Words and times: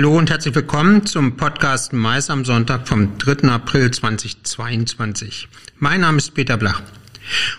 Hallo 0.00 0.16
und 0.16 0.30
herzlich 0.30 0.54
willkommen 0.54 1.04
zum 1.04 1.36
Podcast 1.36 1.92
Mais 1.92 2.30
am 2.30 2.46
Sonntag 2.46 2.88
vom 2.88 3.18
3. 3.18 3.50
April 3.50 3.90
2022. 3.90 5.46
Mein 5.78 6.00
Name 6.00 6.16
ist 6.16 6.30
Peter 6.30 6.56
Blach. 6.56 6.80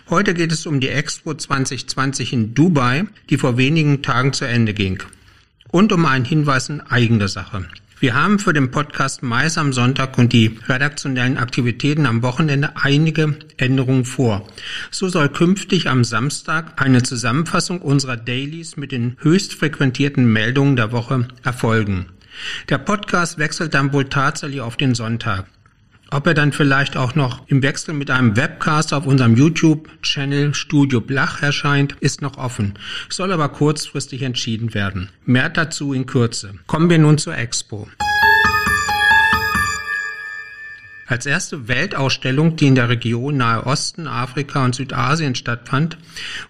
Heute 0.10 0.34
geht 0.34 0.52
es 0.52 0.66
um 0.66 0.80
die 0.80 0.90
Expo 0.90 1.36
2020 1.36 2.34
in 2.34 2.56
Dubai, 2.56 3.04
die 3.30 3.38
vor 3.38 3.58
wenigen 3.58 4.02
Tagen 4.02 4.34
zu 4.34 4.46
Ende 4.46 4.74
ging. 4.74 5.04
Und 5.70 5.94
um 5.94 6.04
einen 6.08 6.26
Hinweis 6.26 6.70
in 6.70 6.82
eigener 6.82 7.28
Sache. 7.28 7.68
Wir 8.00 8.16
haben 8.16 8.40
für 8.40 8.54
den 8.54 8.72
Podcast 8.72 9.22
Mais 9.22 9.60
am 9.60 9.72
Sonntag 9.72 10.18
und 10.18 10.34
die 10.34 10.58
redaktionellen 10.68 11.38
Aktivitäten 11.38 12.08
am 12.08 12.24
Wochenende 12.24 12.72
einige 12.76 13.38
Änderungen 13.58 14.04
vor. 14.04 14.48
So 14.90 15.10
soll 15.10 15.30
künftig 15.30 15.88
am 15.88 16.04
Samstag 16.04 16.82
eine 16.82 17.04
Zusammenfassung 17.04 17.84
unserer 17.84 18.18
Dailies 18.18 18.78
mit 18.78 18.92
den 18.92 19.16
höchst 19.20 19.54
frequentierten 19.54 20.26
Meldungen 20.26 20.76
der 20.76 20.92
Woche 20.92 21.28
erfolgen. 21.44 22.08
Der 22.70 22.78
Podcast 22.78 23.38
wechselt 23.38 23.74
dann 23.74 23.94
wohl 23.94 24.06
tatsächlich 24.06 24.62
auf 24.62 24.78
den 24.78 24.96
Sonntag. 24.96 25.46
Ob 26.14 26.28
er 26.28 26.34
dann 26.34 26.52
vielleicht 26.52 26.98
auch 26.98 27.16
noch 27.16 27.48
im 27.48 27.64
Wechsel 27.64 27.94
mit 27.94 28.12
einem 28.12 28.36
Webcast 28.36 28.94
auf 28.94 29.06
unserem 29.06 29.38
YouTube-Channel 29.38 30.54
Studio 30.54 31.00
Blach 31.00 31.42
erscheint, 31.42 31.96
ist 32.02 32.22
noch 32.22 32.38
offen, 32.38 32.74
soll 33.08 33.32
aber 33.32 33.48
kurzfristig 33.48 34.22
entschieden 34.22 34.74
werden. 34.74 35.10
Mehr 35.26 35.48
dazu 35.48 35.94
in 35.94 36.06
Kürze. 36.06 36.56
Kommen 36.68 36.90
wir 36.90 37.00
nun 37.00 37.18
zur 37.18 37.38
Expo. 37.38 37.88
Als 41.08 41.26
erste 41.26 41.68
Weltausstellung, 41.68 42.56
die 42.56 42.68
in 42.68 42.76
der 42.76 42.88
Region 42.88 43.38
Nahe 43.38 43.66
Osten, 43.66 44.08
Afrika 44.08 44.64
und 44.64 44.76
Südasien 44.76 45.36
stattfand 45.36 45.98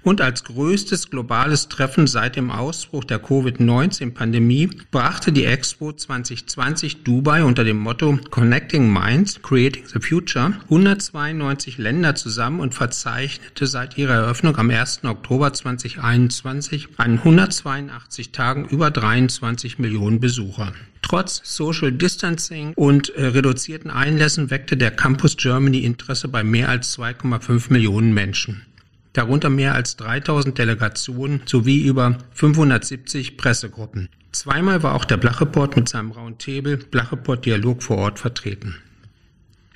und 0.04 0.22
als 0.22 0.44
größtes 0.44 1.10
globales 1.10 1.68
Treffen 1.68 2.06
seit 2.06 2.36
dem 2.36 2.52
Ausbruch 2.52 3.04
der 3.04 3.20
Covid-19-Pandemie, 3.20 4.70
brachte 4.92 5.32
die 5.32 5.46
Expo 5.46 5.94
2020 5.94 7.04
Dubai 7.04 7.44
unter 7.44 7.64
dem 7.64 7.78
Motto 7.78 8.20
Connecting 8.30 8.92
Minds, 8.92 9.42
Creating 9.42 9.88
the 9.88 10.00
Future 10.00 10.54
192 10.66 11.78
Länder 11.78 12.16
zusammen 12.16 12.60
und 12.60 12.76
verzeichnete 12.76 13.66
seit 13.66 13.98
ihrer 13.98 14.14
Eröffnung 14.14 14.58
am 14.58 14.70
1. 14.70 15.06
Oktober 15.06 15.54
2021 15.54 16.90
an 16.98 17.14
182 17.14 18.32
Tagen 18.32 18.66
über 18.66 18.92
23 18.92 19.80
Millionen 19.80 20.20
Besucher. 20.20 20.74
Trotz 21.02 21.42
Social 21.44 21.92
Distancing 21.92 22.74
und 22.76 23.10
äh, 23.16 23.26
reduzierten 23.26 23.92
Einlässen 23.92 24.50
weckte 24.50 24.78
der 24.78 24.92
Campus 24.92 25.36
Germany 25.38 25.80
Interesse 25.80 26.28
bei 26.28 26.44
mehr 26.44 26.70
als 26.70 26.98
2,5 26.98 27.72
Millionen 27.72 28.14
Menschen. 28.14 28.66
Darunter 29.14 29.50
mehr 29.50 29.76
als 29.76 29.98
3000 29.98 30.58
Delegationen 30.58 31.42
sowie 31.46 31.84
über 31.84 32.18
570 32.34 33.36
Pressegruppen. 33.36 34.08
Zweimal 34.32 34.84
war 34.84 34.96
auch 34.96 35.04
der 35.04 35.18
Blacheport 35.18 35.76
mit 35.76 35.90
seinem 35.90 36.12
Roundtable 36.12 36.78
Blacheport 36.78 37.46
Dialog 37.46 37.84
vor 37.84 37.98
Ort 37.98 38.20
vertreten. 38.20 38.76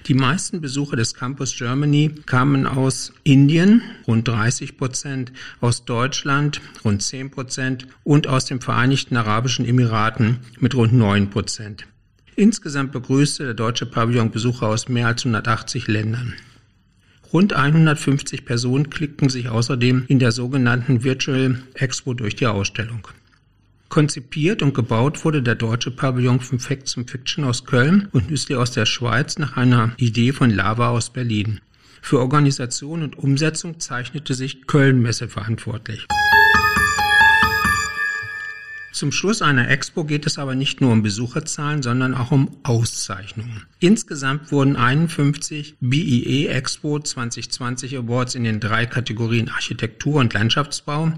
Die 0.07 0.13
meisten 0.13 0.61
Besucher 0.61 0.95
des 0.97 1.15
Campus 1.15 1.55
Germany 1.57 2.11
kamen 2.27 2.67
aus 2.67 3.11
Indien, 3.23 3.81
rund 4.05 4.27
30 4.27 4.77
Prozent, 4.77 5.31
aus 5.61 5.83
Deutschland, 5.85 6.61
rund 6.83 7.01
10 7.01 7.31
Prozent 7.31 7.87
und 8.03 8.27
aus 8.27 8.45
den 8.45 8.61
Vereinigten 8.61 9.17
Arabischen 9.17 9.65
Emiraten 9.65 10.41
mit 10.59 10.75
rund 10.75 10.93
9 10.93 11.31
Prozent. 11.31 11.87
Insgesamt 12.35 12.91
begrüßte 12.91 13.45
der 13.45 13.53
deutsche 13.55 13.87
Pavillon 13.87 14.29
Besucher 14.29 14.67
aus 14.67 14.89
mehr 14.89 15.07
als 15.07 15.25
180 15.25 15.87
Ländern. 15.87 16.35
Rund 17.33 17.53
150 17.53 18.45
Personen 18.45 18.91
klickten 18.91 19.29
sich 19.29 19.49
außerdem 19.49 20.05
in 20.07 20.19
der 20.19 20.31
sogenannten 20.31 21.03
Virtual 21.03 21.63
Expo 21.73 22.13
durch 22.13 22.35
die 22.35 22.45
Ausstellung. 22.45 23.07
Konzipiert 23.89 24.61
und 24.61 24.73
gebaut 24.73 25.23
wurde 25.23 25.41
der 25.41 25.55
deutsche 25.55 25.91
Pavillon 25.91 26.39
von 26.39 26.59
Facts 26.59 26.97
and 26.97 27.09
Fiction 27.09 27.43
aus 27.43 27.65
Köln 27.65 28.09
und 28.11 28.29
Nüssli 28.29 28.55
aus 28.55 28.71
der 28.71 28.85
Schweiz 28.85 29.37
nach 29.37 29.57
einer 29.57 29.93
Idee 29.97 30.33
von 30.33 30.49
Lava 30.49 30.89
aus 30.89 31.11
Berlin. 31.11 31.61
Für 32.01 32.19
Organisation 32.19 33.03
und 33.03 33.17
Umsetzung 33.17 33.79
zeichnete 33.79 34.33
sich 34.33 34.67
Köln 34.67 35.01
Messe 35.01 35.27
verantwortlich. 35.27 36.05
Zum 38.95 39.11
Schluss 39.11 39.41
einer 39.41 39.69
Expo 39.69 40.05
geht 40.05 40.25
es 40.25 40.37
aber 40.37 40.55
nicht 40.55 40.79
nur 40.79 40.93
um 40.93 41.03
Besucherzahlen, 41.03 41.83
sondern 41.83 42.13
auch 42.13 42.31
um 42.31 42.55
Auszeichnungen. 42.63 43.63
Insgesamt 43.81 44.53
wurden 44.53 44.77
51 44.77 45.75
BIE 45.81 46.47
Expo 46.47 46.99
2020 46.99 47.97
Awards 47.97 48.35
in 48.35 48.45
den 48.45 48.61
drei 48.61 48.85
Kategorien 48.85 49.49
Architektur 49.49 50.21
und 50.21 50.33
Landschaftsbau, 50.33 51.11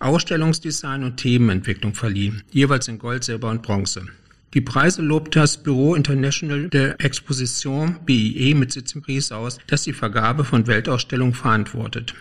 Ausstellungsdesign 0.00 1.04
und 1.04 1.18
Themenentwicklung 1.18 1.94
verliehen, 1.94 2.42
jeweils 2.50 2.88
in 2.88 2.98
Gold, 2.98 3.22
Silber 3.22 3.50
und 3.50 3.62
Bronze. 3.62 4.06
Die 4.52 4.60
Preise 4.60 5.00
lobt 5.00 5.36
das 5.36 5.62
Büro 5.62 5.94
International 5.94 6.68
de 6.68 6.96
Exposition 6.98 8.00
BIE 8.04 8.54
mit 8.56 8.72
Sitz 8.72 8.96
in 8.96 9.02
Paris 9.02 9.30
aus, 9.30 9.58
das 9.68 9.84
die 9.84 9.92
Vergabe 9.92 10.42
von 10.42 10.66
Weltausstellungen 10.66 11.34
verantwortet. 11.34 12.12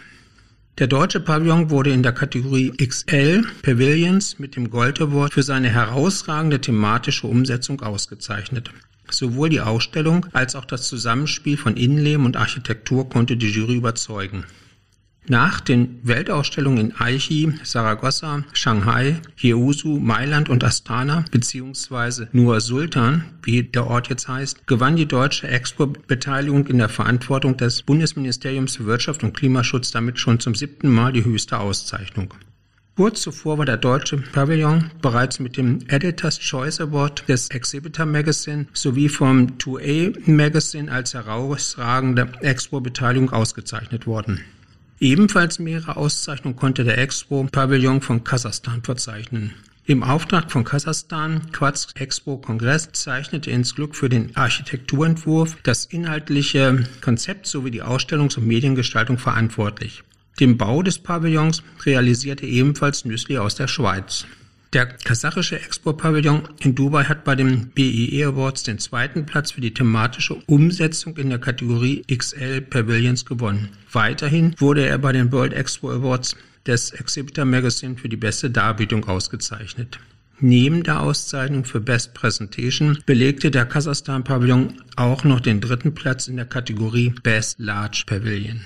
Der 0.79 0.87
deutsche 0.87 1.19
Pavillon 1.19 1.69
wurde 1.69 1.91
in 1.91 2.03
der 2.03 2.13
Kategorie 2.13 2.71
XL 2.71 3.43
Pavilions 3.63 4.39
mit 4.39 4.55
dem 4.55 4.69
Gold 4.69 5.01
Award 5.01 5.33
für 5.33 5.43
seine 5.43 5.67
herausragende 5.67 6.61
thematische 6.61 7.27
Umsetzung 7.27 7.81
ausgezeichnet. 7.81 8.71
Sowohl 9.11 9.49
die 9.49 9.59
Ausstellung 9.59 10.27
als 10.31 10.55
auch 10.55 10.63
das 10.63 10.87
Zusammenspiel 10.87 11.57
von 11.57 11.75
Innenleben 11.75 12.25
und 12.25 12.37
Architektur 12.37 13.09
konnte 13.09 13.35
die 13.35 13.49
Jury 13.49 13.75
überzeugen. 13.75 14.45
Nach 15.31 15.59
den 15.59 15.99
Weltausstellungen 16.01 16.89
in 16.89 16.95
Aichi, 16.99 17.53
Saragossa, 17.61 18.43
Shanghai, 18.51 19.17
Jeosu, 19.37 19.99
Mailand 19.99 20.49
und 20.49 20.63
Astana 20.63 21.23
bzw. 21.29 22.25
Nur 22.31 22.59
Sultan, 22.61 23.25
wie 23.43 23.61
der 23.61 23.85
Ort 23.85 24.09
jetzt 24.09 24.27
heißt, 24.27 24.65
gewann 24.65 24.95
die 24.95 25.05
deutsche 25.05 25.47
Expo 25.47 25.85
Beteiligung 25.85 26.65
in 26.65 26.79
der 26.79 26.89
Verantwortung 26.89 27.57
des 27.57 27.83
Bundesministeriums 27.83 28.77
für 28.77 28.87
Wirtschaft 28.87 29.23
und 29.23 29.37
Klimaschutz 29.37 29.91
damit 29.91 30.17
schon 30.17 30.39
zum 30.39 30.55
siebten 30.55 30.89
Mal 30.89 31.13
die 31.13 31.23
höchste 31.23 31.59
Auszeichnung. 31.59 32.33
Kurz 32.95 33.21
zuvor 33.21 33.59
war 33.59 33.65
der 33.67 33.77
deutsche 33.77 34.17
Pavillon 34.17 34.89
bereits 34.99 35.39
mit 35.39 35.57
dem 35.57 35.77
Editor's 35.89 36.39
Choice 36.39 36.81
Award 36.81 37.29
des 37.29 37.51
Exhibitor 37.51 38.07
Magazine 38.07 38.65
sowie 38.73 39.09
vom 39.09 39.57
2A 39.59 40.27
Magazine 40.29 40.91
als 40.91 41.13
herausragende 41.13 42.31
Expo-Beteiligung 42.41 43.29
ausgezeichnet 43.29 44.07
worden. 44.07 44.43
Ebenfalls 44.99 45.59
mehrere 45.59 45.95
Auszeichnungen 45.95 46.57
konnte 46.57 46.83
der 46.83 46.97
Expo-Pavillon 46.97 48.01
von 48.01 48.23
Kasachstan 48.25 48.83
verzeichnen. 48.83 49.53
Im 49.85 50.03
Auftrag 50.03 50.51
von 50.51 50.65
Kasachstan 50.65 51.51
Quatsch 51.51 51.87
Expo 51.95 52.37
Kongress 52.37 52.89
zeichnete 52.91 53.49
ins 53.49 53.75
Glück 53.75 53.95
für 53.95 54.09
den 54.09 54.35
Architekturentwurf, 54.35 55.57
das 55.63 55.85
inhaltliche 55.85 56.83
Konzept 57.01 57.47
sowie 57.47 57.71
die 57.71 57.81
Ausstellungs- 57.81 58.37
und 58.37 58.45
Mediengestaltung 58.45 59.17
verantwortlich. 59.17 60.03
Den 60.39 60.57
Bau 60.57 60.83
des 60.83 60.99
Pavillons 60.99 61.63
realisierte 61.85 62.45
ebenfalls 62.45 63.05
Nüssli 63.05 63.37
aus 63.37 63.55
der 63.55 63.67
Schweiz. 63.67 64.25
Der 64.71 64.85
kasachische 64.85 65.59
Expo-Pavillon 65.59 66.47
in 66.59 66.75
Dubai 66.75 67.05
hat 67.05 67.23
bei 67.23 67.33
den 67.33 67.69
BIE 67.69 68.23
Awards 68.23 68.61
den 68.61 68.77
zweiten 68.77 69.25
Platz 69.25 69.49
für 69.51 69.61
die 69.61 69.73
thematische 69.73 70.35
Umsetzung 70.45 71.17
in 71.17 71.29
der 71.29 71.39
Kategorie 71.39 72.03
XL 72.05 72.61
Pavilions 72.61 73.25
gewonnen. 73.25 73.69
Weiterhin 73.91 74.53
wurde 74.59 74.85
er 74.85 74.99
bei 74.99 75.11
den 75.11 75.31
World 75.31 75.53
Expo 75.53 75.89
Awards 75.89 76.35
des 76.67 76.91
Exhibitor 76.91 77.45
Magazine 77.45 77.97
für 77.97 78.09
die 78.09 78.17
beste 78.17 78.51
Darbietung 78.51 79.05
ausgezeichnet. 79.05 79.99
Neben 80.39 80.83
der 80.83 81.01
Auszeichnung 81.01 81.65
für 81.65 81.81
Best 81.81 82.13
Presentation 82.13 82.99
belegte 83.07 83.49
der 83.49 83.65
Kasachstan-Pavillon 83.65 84.83
auch 84.95 85.23
noch 85.23 85.39
den 85.39 85.61
dritten 85.61 85.95
Platz 85.95 86.27
in 86.27 86.35
der 86.35 86.45
Kategorie 86.45 87.15
Best 87.23 87.59
Large 87.59 88.03
Pavilion. 88.05 88.61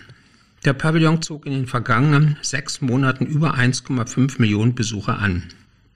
Der 0.65 0.73
Pavillon 0.73 1.21
zog 1.21 1.45
in 1.45 1.53
den 1.53 1.65
vergangenen 1.65 2.37
sechs 2.41 2.81
Monaten 2.81 3.25
über 3.25 3.55
1,5 3.55 4.41
Millionen 4.41 4.75
Besucher 4.75 5.17
an. 5.17 5.43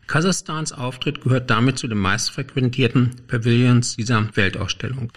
Kasachstans 0.08 0.72
Auftritt 0.72 1.22
gehört 1.22 1.50
damit 1.50 1.78
zu 1.78 1.88
den 1.90 1.98
meistfrequentierten 1.98 3.12
Pavilions 3.28 3.98
dieser 3.98 4.30
Weltausstellung. 4.36 5.12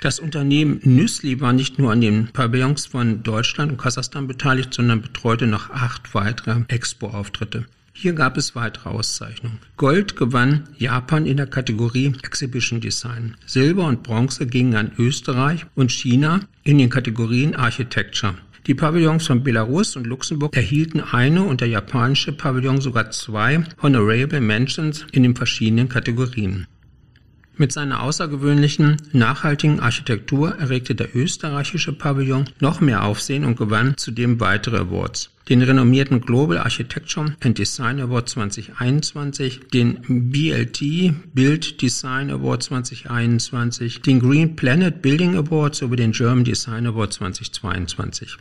Das 0.00 0.18
Unternehmen 0.18 0.80
Nüssli 0.82 1.40
war 1.40 1.52
nicht 1.52 1.78
nur 1.78 1.92
an 1.92 2.00
den 2.00 2.26
Pavillons 2.32 2.86
von 2.86 3.22
Deutschland 3.22 3.70
und 3.70 3.78
Kasachstan 3.78 4.26
beteiligt, 4.26 4.74
sondern 4.74 5.00
betreute 5.00 5.46
noch 5.46 5.70
acht 5.70 6.12
weitere 6.16 6.64
Expo-Auftritte. 6.66 7.66
Hier 7.92 8.14
gab 8.14 8.36
es 8.36 8.56
weitere 8.56 8.88
Auszeichnungen. 8.88 9.60
Gold 9.76 10.16
gewann 10.16 10.64
Japan 10.76 11.26
in 11.26 11.36
der 11.36 11.46
Kategorie 11.46 12.12
Exhibition 12.24 12.80
Design. 12.80 13.36
Silber 13.46 13.86
und 13.86 14.02
Bronze 14.02 14.46
gingen 14.46 14.74
an 14.74 14.90
Österreich 14.98 15.66
und 15.76 15.92
China 15.92 16.40
in 16.64 16.78
den 16.78 16.90
Kategorien 16.90 17.54
Architecture. 17.54 18.34
Die 18.68 18.74
Pavillons 18.74 19.26
von 19.26 19.42
Belarus 19.42 19.96
und 19.96 20.06
Luxemburg 20.06 20.56
erhielten 20.56 21.00
eine 21.00 21.42
und 21.42 21.60
der 21.60 21.68
japanische 21.68 22.32
Pavillon 22.32 22.80
sogar 22.80 23.10
zwei 23.10 23.64
Honorable 23.82 24.40
Mentions 24.40 25.04
in 25.10 25.24
den 25.24 25.34
verschiedenen 25.34 25.88
Kategorien. 25.88 26.68
Mit 27.56 27.70
seiner 27.72 28.02
außergewöhnlichen, 28.02 28.96
nachhaltigen 29.12 29.80
Architektur 29.80 30.56
erregte 30.56 30.94
der 30.94 31.14
österreichische 31.14 31.92
Pavillon 31.92 32.46
noch 32.60 32.80
mehr 32.80 33.04
Aufsehen 33.04 33.44
und 33.44 33.58
gewann 33.58 33.96
zudem 33.96 34.40
weitere 34.40 34.78
Awards. 34.78 35.30
Den 35.48 35.60
renommierten 35.60 36.20
Global 36.20 36.58
Architecture 36.58 37.34
and 37.44 37.58
Design 37.58 38.00
Award 38.00 38.28
2021, 38.28 39.60
den 39.72 39.98
BLT 40.30 41.14
Build 41.34 41.82
Design 41.82 42.30
Award 42.30 42.62
2021, 42.62 44.00
den 44.02 44.20
Green 44.20 44.56
Planet 44.56 45.02
Building 45.02 45.36
Award 45.36 45.74
sowie 45.74 45.96
den 45.96 46.12
German 46.12 46.44
Design 46.44 46.86
Award 46.86 47.12
2022. 47.12 48.38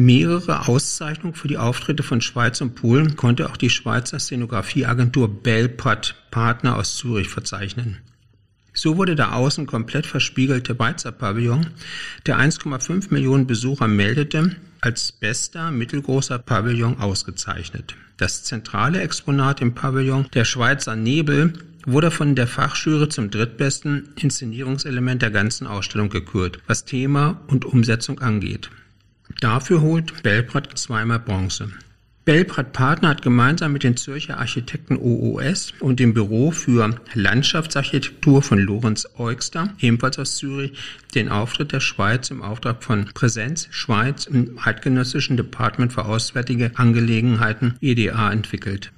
Mehrere 0.00 0.66
Auszeichnungen 0.66 1.34
für 1.34 1.46
die 1.46 1.58
Auftritte 1.58 2.02
von 2.02 2.22
Schweiz 2.22 2.62
und 2.62 2.74
Polen 2.74 3.16
konnte 3.16 3.50
auch 3.50 3.58
die 3.58 3.68
Schweizer 3.68 4.18
Szenografieagentur 4.18 5.28
Belprat 5.28 6.14
Partner 6.30 6.76
aus 6.76 6.96
Zürich 6.96 7.28
verzeichnen. 7.28 7.98
So 8.72 8.96
wurde 8.96 9.14
der 9.14 9.34
außen 9.34 9.66
komplett 9.66 10.06
verspiegelte 10.06 10.78
Weizer 10.78 11.12
Pavillon, 11.12 11.66
der 12.24 12.38
1,5 12.38 13.08
Millionen 13.12 13.46
Besucher 13.46 13.88
meldete, 13.88 14.56
als 14.80 15.12
bester 15.12 15.70
mittelgroßer 15.70 16.38
Pavillon 16.38 16.98
ausgezeichnet. 16.98 17.94
Das 18.16 18.42
zentrale 18.44 19.02
Exponat 19.02 19.60
im 19.60 19.74
Pavillon, 19.74 20.28
der 20.32 20.46
Schweizer 20.46 20.96
Nebel, 20.96 21.52
wurde 21.84 22.10
von 22.10 22.34
der 22.34 22.46
Fachjury 22.46 23.10
zum 23.10 23.30
drittbesten 23.30 24.14
Inszenierungselement 24.16 25.20
der 25.20 25.30
ganzen 25.30 25.66
Ausstellung 25.66 26.08
gekürt, 26.08 26.58
was 26.66 26.86
Thema 26.86 27.42
und 27.48 27.66
Umsetzung 27.66 28.20
angeht. 28.20 28.70
Dafür 29.40 29.80
holt 29.80 30.22
Belprat 30.22 30.76
zweimal 30.76 31.20
Bronze. 31.20 31.70
Belprat 32.26 32.72
Partner 32.72 33.08
hat 33.08 33.22
gemeinsam 33.22 33.72
mit 33.72 33.82
den 33.82 33.96
Zürcher 33.96 34.38
Architekten 34.38 34.98
OOS 34.98 35.72
und 35.80 35.98
dem 35.98 36.12
Büro 36.12 36.50
für 36.50 36.94
Landschaftsarchitektur 37.14 38.42
von 38.42 38.58
Lorenz 38.58 39.08
Eugster, 39.16 39.70
ebenfalls 39.80 40.18
aus 40.18 40.36
Zürich, 40.36 40.72
den 41.14 41.30
Auftritt 41.30 41.72
der 41.72 41.80
Schweiz 41.80 42.30
im 42.30 42.42
Auftrag 42.42 42.84
von 42.84 43.06
Präsenz 43.14 43.68
Schweiz 43.70 44.26
im 44.26 44.58
Eidgenössischen 44.62 45.38
Department 45.38 45.94
für 45.94 46.04
Auswärtige 46.04 46.72
Angelegenheiten 46.74 47.74
EDA 47.80 48.30
entwickelt. 48.30 48.92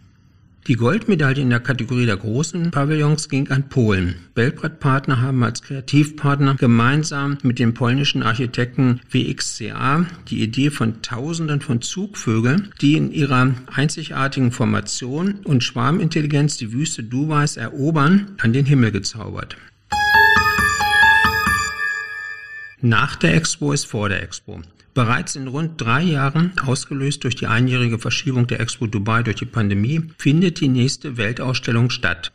Die 0.68 0.76
Goldmedaille 0.76 1.42
in 1.42 1.50
der 1.50 1.58
Kategorie 1.58 2.06
der 2.06 2.16
großen 2.16 2.70
Pavillons 2.70 3.28
ging 3.28 3.50
an 3.50 3.68
Polen. 3.68 4.14
Belgrad-Partner 4.36 5.20
haben 5.20 5.42
als 5.42 5.60
Kreativpartner 5.60 6.54
gemeinsam 6.54 7.36
mit 7.42 7.58
dem 7.58 7.74
polnischen 7.74 8.22
Architekten 8.22 9.00
WXCA 9.10 10.06
die 10.28 10.40
Idee 10.40 10.70
von 10.70 11.02
Tausenden 11.02 11.60
von 11.62 11.82
Zugvögeln, 11.82 12.72
die 12.80 12.96
in 12.96 13.10
ihrer 13.10 13.52
einzigartigen 13.74 14.52
Formation 14.52 15.40
und 15.42 15.64
Schwarmintelligenz 15.64 16.58
die 16.58 16.72
Wüste 16.72 17.02
Dubais 17.02 17.56
erobern, 17.56 18.36
an 18.38 18.52
den 18.52 18.64
Himmel 18.64 18.92
gezaubert. 18.92 19.56
Nach 22.80 23.16
der 23.16 23.34
Expo 23.34 23.72
ist 23.72 23.86
vor 23.86 24.08
der 24.08 24.22
Expo. 24.22 24.62
Bereits 24.94 25.36
in 25.36 25.48
rund 25.48 25.80
drei 25.80 26.02
Jahren, 26.02 26.52
ausgelöst 26.64 27.24
durch 27.24 27.34
die 27.34 27.46
einjährige 27.46 27.98
Verschiebung 27.98 28.46
der 28.46 28.60
Expo 28.60 28.86
Dubai 28.86 29.22
durch 29.22 29.36
die 29.36 29.46
Pandemie, 29.46 30.02
findet 30.18 30.60
die 30.60 30.68
nächste 30.68 31.16
Weltausstellung 31.16 31.88
statt. 31.88 32.30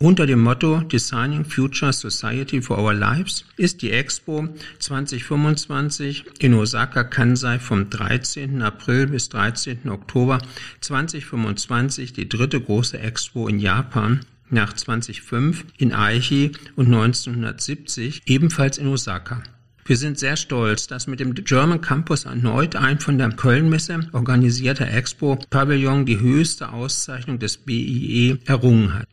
Unter 0.00 0.26
dem 0.26 0.42
Motto 0.42 0.80
Designing 0.80 1.46
Future 1.46 1.92
Society 1.92 2.60
for 2.60 2.78
Our 2.78 2.92
Lives 2.92 3.46
ist 3.56 3.80
die 3.80 3.90
Expo 3.90 4.48
2025 4.80 6.24
in 6.40 6.52
Osaka 6.52 7.04
Kansai 7.04 7.58
vom 7.58 7.88
13. 7.88 8.60
April 8.60 9.06
bis 9.06 9.30
13. 9.30 9.88
Oktober 9.88 10.40
2025 10.80 12.12
die 12.12 12.28
dritte 12.28 12.60
große 12.60 12.98
Expo 12.98 13.48
in 13.48 13.58
Japan 13.60 14.26
nach 14.50 14.74
2005 14.74 15.64
in 15.78 15.94
Aichi 15.94 16.52
und 16.76 16.86
1970 16.86 18.22
ebenfalls 18.26 18.76
in 18.76 18.88
Osaka. 18.88 19.42
Wir 19.86 19.98
sind 19.98 20.18
sehr 20.18 20.36
stolz, 20.36 20.86
dass 20.86 21.06
mit 21.06 21.20
dem 21.20 21.34
German 21.34 21.82
Campus 21.82 22.24
erneut 22.24 22.74
ein 22.74 23.00
von 23.00 23.18
der 23.18 23.28
Kölnmesse 23.30 24.00
organisierter 24.12 24.90
Expo-Pavillon 24.90 26.06
die 26.06 26.20
höchste 26.20 26.72
Auszeichnung 26.72 27.38
des 27.38 27.58
BIE 27.58 28.38
errungen 28.46 28.94
hat. 28.94 29.06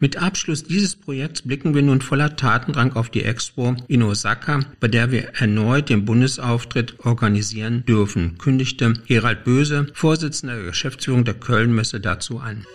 Mit 0.00 0.18
Abschluss 0.18 0.64
dieses 0.64 0.94
Projekts 0.96 1.42
blicken 1.42 1.74
wir 1.74 1.80
nun 1.80 2.02
voller 2.02 2.36
Tatendrang 2.36 2.92
auf 2.92 3.08
die 3.08 3.24
Expo 3.24 3.74
in 3.88 4.02
Osaka, 4.02 4.60
bei 4.80 4.88
der 4.88 5.10
wir 5.10 5.30
erneut 5.34 5.88
den 5.88 6.04
Bundesauftritt 6.04 7.00
organisieren 7.06 7.84
dürfen, 7.86 8.36
kündigte 8.36 8.92
Gerald 9.06 9.44
Böse, 9.44 9.86
Vorsitzender 9.94 10.56
der 10.56 10.66
Geschäftsführung 10.66 11.24
der 11.24 11.34
Kölnmesse, 11.34 12.00
dazu 12.00 12.38
an. 12.38 12.66